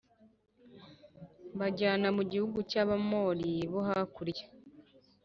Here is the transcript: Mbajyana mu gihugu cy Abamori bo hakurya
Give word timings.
Mbajyana 1.53 2.07
mu 2.17 2.23
gihugu 2.31 2.57
cy 2.69 2.77
Abamori 2.83 3.51
bo 3.71 3.81
hakurya 3.87 4.45